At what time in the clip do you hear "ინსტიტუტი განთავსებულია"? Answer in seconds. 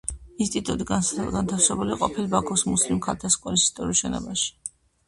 0.45-1.99